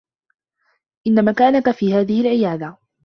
[1.07, 2.77] إنّ مكانك في هذه العيادة.